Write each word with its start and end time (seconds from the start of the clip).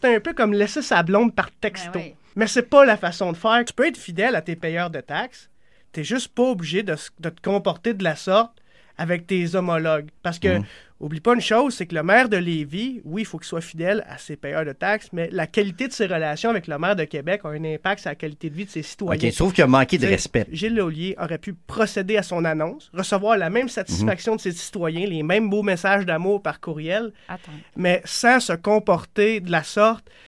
c'est 0.00 0.14
un 0.14 0.20
peu 0.20 0.32
comme 0.32 0.52
laisser 0.52 0.82
sa 0.82 1.02
blonde 1.02 1.34
par 1.34 1.50
texto. 1.50 1.90
Ben 1.92 2.02
oui. 2.04 2.14
Mais 2.36 2.46
c'est 2.46 2.62
pas 2.62 2.84
la 2.84 2.96
façon 2.96 3.32
de 3.32 3.36
faire. 3.36 3.64
Tu 3.66 3.72
peux 3.72 3.86
être 3.86 3.96
fidèle 3.98 4.36
à 4.36 4.42
tes 4.42 4.56
payeurs 4.56 4.90
de 4.90 5.00
taxes. 5.00 5.50
T'es 5.92 6.04
juste 6.04 6.28
pas 6.28 6.44
obligé 6.44 6.82
de, 6.82 6.94
de 7.18 7.28
te 7.28 7.40
comporter 7.40 7.94
de 7.94 8.04
la 8.04 8.16
sorte 8.16 8.59
avec 9.00 9.26
tes 9.26 9.54
homologues. 9.54 10.08
Parce 10.22 10.38
que, 10.38 10.58
Mhm. 10.58 10.64
oublie 11.00 11.20
pas 11.20 11.32
une 11.34 11.40
chose, 11.40 11.74
c'est 11.74 11.86
que 11.86 11.94
le 11.94 12.02
maire 12.02 12.28
de 12.28 12.36
Lévis, 12.36 13.00
oui, 13.06 13.22
il 13.22 13.24
faut 13.24 13.38
qu'il 13.38 13.46
soit 13.46 13.62
fidèle 13.62 14.04
à 14.06 14.18
ses 14.18 14.36
payeurs 14.36 14.66
de 14.66 14.72
taxes, 14.72 15.08
mais 15.14 15.30
la 15.32 15.46
qualité 15.46 15.88
de 15.88 15.92
ses 15.94 16.04
relations 16.06 16.50
avec 16.50 16.66
le 16.66 16.78
maire 16.78 16.94
de 16.94 17.04
Québec 17.04 17.40
a 17.44 17.48
un 17.48 17.64
impact 17.64 18.02
sur 18.02 18.10
la 18.10 18.14
qualité 18.16 18.50
de 18.50 18.54
vie 18.54 18.66
de 18.66 18.70
ses 18.70 18.80
OK, 18.80 18.86
citoyens. 18.86 19.30
trouves 19.30 19.54
qu'il 19.54 19.64
a 19.64 19.66
manqué 19.66 19.96
de 19.96 20.06
respect. 20.06 20.46
Gilles 20.52 20.74
Laulier 20.74 21.14
aurait 21.18 21.38
pu 21.38 21.54
procéder 21.54 22.18
à 22.18 22.22
son 22.22 22.44
annonce, 22.44 22.90
recevoir 22.92 23.38
la 23.38 23.48
même 23.48 23.70
satisfaction 23.70 24.36
de 24.36 24.40
ses 24.42 24.52
citoyens, 24.52 25.06
les 25.06 25.22
mêmes 25.22 25.48
beaux 25.48 25.62
messages 25.62 26.04
d'amour 26.04 26.42
par 26.42 26.60
courriel, 26.60 27.12
Attends. 27.28 27.52
mais 27.76 28.02
sans 28.04 28.38
se 28.40 28.52
comporter 28.52 29.40
de 29.40 29.50
la 29.50 29.62
sorte 29.62 30.06